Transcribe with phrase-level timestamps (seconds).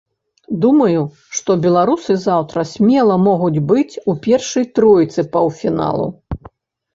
[0.61, 1.01] Думаю,
[1.39, 6.09] што беларусы заўтра смела могуць быць у першай тройцы паўфіналу.